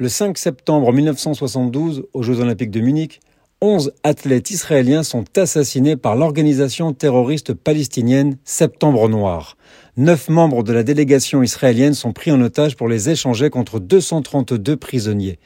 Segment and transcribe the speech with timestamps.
[0.00, 3.18] Le 5 septembre 1972, aux Jeux Olympiques de Munich,
[3.60, 9.56] 11 athlètes israéliens sont assassinés par l'organisation terroriste palestinienne Septembre Noir.
[9.96, 14.76] Neuf membres de la délégation israélienne sont pris en otage pour les échanger contre 232
[14.76, 15.40] prisonniers.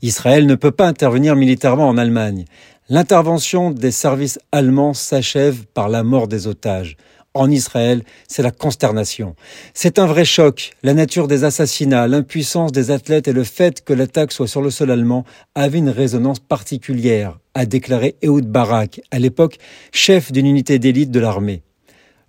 [0.00, 2.46] Israël ne peut pas intervenir militairement en Allemagne.
[2.88, 6.96] L'intervention des services allemands s'achève par la mort des otages
[7.38, 9.34] en Israël, c'est la consternation.
[9.74, 10.72] C'est un vrai choc.
[10.82, 14.70] La nature des assassinats, l'impuissance des athlètes et le fait que l'attaque soit sur le
[14.70, 15.24] sol allemand
[15.54, 19.58] avait une résonance particulière, a déclaré Ehud Barak, à l'époque
[19.92, 21.62] chef d'une unité d'élite de l'armée.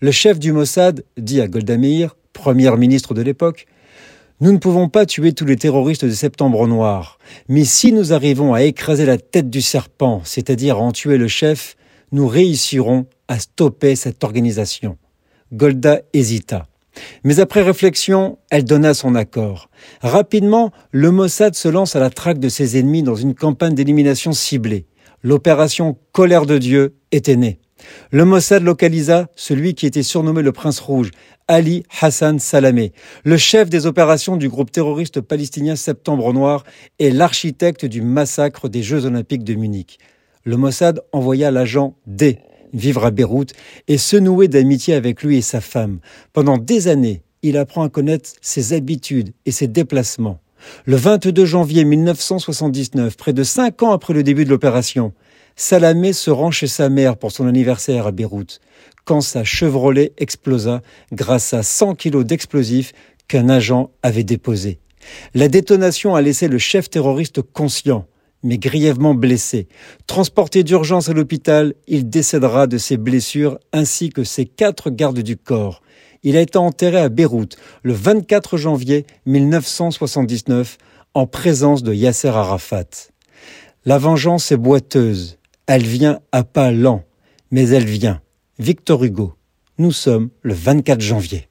[0.01, 3.67] Le chef du Mossad dit à Golda Meir, première ministre de l'époque,
[4.41, 7.19] nous ne pouvons pas tuer tous les terroristes de Septembre Noir,
[7.49, 11.27] mais si nous arrivons à écraser la tête du serpent, c'est-à-dire à en tuer le
[11.27, 11.75] chef,
[12.13, 14.97] nous réussirons à stopper cette organisation.
[15.53, 16.67] Golda hésita.
[17.23, 19.69] Mais après réflexion, elle donna son accord.
[20.01, 24.33] Rapidement, le Mossad se lance à la traque de ses ennemis dans une campagne d'élimination
[24.33, 24.87] ciblée.
[25.23, 27.59] L'opération Colère de Dieu était née.
[28.11, 31.11] Le Mossad localisa celui qui était surnommé le Prince Rouge,
[31.47, 32.91] Ali Hassan Salamé,
[33.23, 36.63] le chef des opérations du groupe terroriste palestinien Septembre Noir
[36.97, 39.99] et l'architecte du massacre des Jeux Olympiques de Munich.
[40.43, 42.39] Le Mossad envoya l'agent D
[42.73, 43.53] vivre à Beyrouth
[43.87, 45.99] et se nouer d'amitié avec lui et sa femme.
[46.33, 50.39] Pendant des années, il apprend à connaître ses habitudes et ses déplacements.
[50.85, 55.13] Le 22 janvier 1979, près de cinq ans après le début de l'opération,
[55.55, 58.59] Salamé se rend chez sa mère pour son anniversaire à Beyrouth,
[59.05, 60.81] quand sa Chevrolet explosa
[61.11, 62.93] grâce à 100 kilos d'explosifs
[63.27, 64.79] qu'un agent avait déposés.
[65.33, 68.05] La détonation a laissé le chef terroriste conscient
[68.43, 69.67] mais grièvement blessé.
[70.07, 75.37] Transporté d'urgence à l'hôpital, il décédera de ses blessures ainsi que ses quatre gardes du
[75.37, 75.81] corps.
[76.23, 80.77] Il a été enterré à Beyrouth le 24 janvier 1979
[81.13, 83.09] en présence de Yasser Arafat.
[83.85, 85.37] La vengeance est boiteuse.
[85.67, 87.03] Elle vient à pas lents,
[87.51, 88.21] mais elle vient.
[88.57, 89.33] Victor Hugo.
[89.77, 91.48] Nous sommes le 24 janvier.